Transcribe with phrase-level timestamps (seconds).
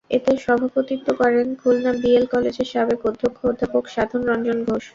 [0.11, 4.83] এতে সভাপতিত্ব করেন খুলনা বিএল কলেজের সাবেক অধ্যক্ষ অধ্যাপক সাধন রঞ্জন ঘোষ।